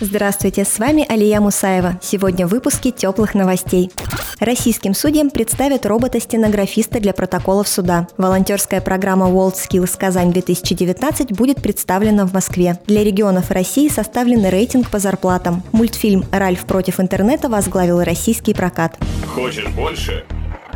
[0.00, 2.00] Здравствуйте, с вами Алия Мусаева.
[2.02, 3.92] Сегодня в выпуске теплых новостей.
[4.40, 8.08] Российским судьям представят робота-стенографиста для протоколов суда.
[8.18, 12.80] Волонтерская программа World Skills Казань-2019 будет представлена в Москве.
[12.86, 15.62] Для регионов России составлен рейтинг по зарплатам.
[15.70, 18.98] Мультфильм «Ральф против интернета» возглавил российский прокат.
[19.32, 20.24] Хочешь больше?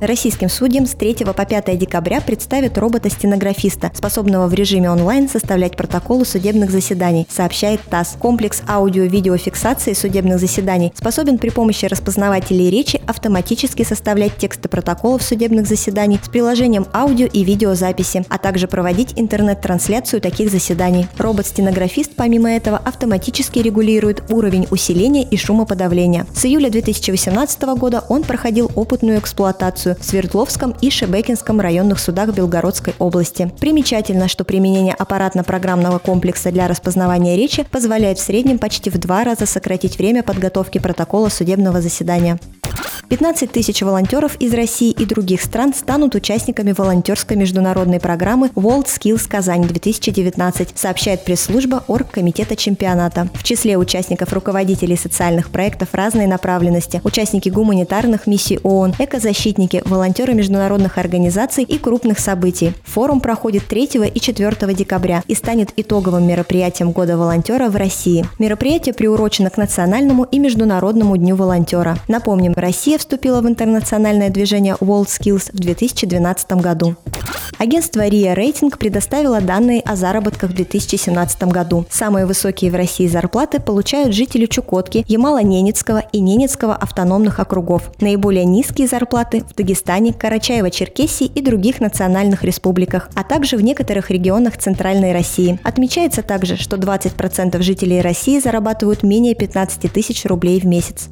[0.00, 6.24] Российским судьям с 3 по 5 декабря представят робота-стенографиста, способного в режиме онлайн составлять протоколы
[6.24, 8.16] судебных заседаний, сообщает ТАСС.
[8.16, 16.20] Комплекс аудио-видеофиксации судебных заседаний способен при помощи распознавателей речи автоматически составлять тексты протоколов судебных заседаний
[16.22, 21.08] с приложением аудио и видеозаписи, а также проводить интернет-трансляцию таких заседаний.
[21.18, 26.24] Робот-стенографист, помимо этого, автоматически регулирует уровень усиления и шумоподавления.
[26.32, 32.94] С июля 2018 года он проходил опытную эксплуатацию в Свердловском и Шебекинском районных судах Белгородской
[32.98, 33.52] области.
[33.60, 39.46] Примечательно, что применение аппаратно-программного комплекса для распознавания речи позволяет в среднем почти в два раза
[39.46, 42.38] сократить время подготовки протокола судебного заседания.
[43.08, 49.26] 15 тысяч волонтеров из России и других стран станут участниками волонтерской международной программы World Skills
[49.28, 53.28] Казань-2019, сообщает пресс-служба Оргкомитета чемпионата.
[53.32, 60.98] В числе участников руководителей социальных проектов разной направленности, участники гуманитарных миссий ООН, экозащитники, волонтеры международных
[60.98, 62.74] организаций и крупных событий.
[62.84, 68.26] Форум проходит 3 и 4 декабря и станет итоговым мероприятием Года волонтера в России.
[68.38, 71.96] Мероприятие приурочено к национальному и международному дню волонтера.
[72.06, 76.96] Напомним, Россия вступила в интернациональное движение World Skills в 2012 году.
[77.58, 81.86] Агентство RIA Рейтинг предоставило данные о заработках в 2017 году.
[81.90, 87.90] Самые высокие в России зарплаты получают жители Чукотки, Ямало-Ненецкого и Ненецкого автономных округов.
[88.00, 94.56] Наиболее низкие зарплаты в Дагестане, Карачаево-Черкесии и других национальных республиках, а также в некоторых регионах
[94.56, 95.58] Центральной России.
[95.64, 101.08] Отмечается также, что 20% жителей России зарабатывают менее 15 тысяч рублей в месяц.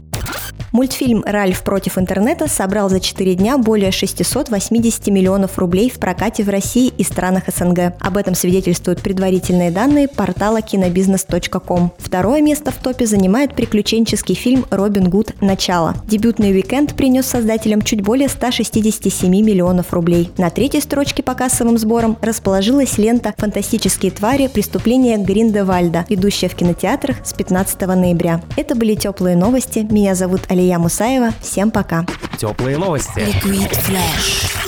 [0.72, 6.49] Мультфильм «Ральф против интернета» собрал за 4 дня более 680 миллионов рублей в прокате в
[6.49, 7.94] России и странах СНГ.
[8.00, 11.93] Об этом свидетельствуют предварительные данные портала кинобизнес.ком.
[11.99, 15.33] Второе место в топе занимает приключенческий фильм «Робин Гуд.
[15.41, 15.94] Начало».
[16.09, 20.31] Дебютный уикенд принес создателям чуть более 167 миллионов рублей.
[20.37, 24.49] На третьей строчке по кассовым сборам расположилась лента «Фантастические твари.
[24.49, 28.43] Преступления Гриндевальда», идущая в кинотеатрах с 15 ноября.
[28.56, 29.87] Это были теплые новости.
[29.91, 31.33] Меня зовут Алия Мусаева.
[31.41, 32.05] Всем пока.
[32.39, 33.19] Теплые новости.
[33.19, 34.66] Liquid Flash.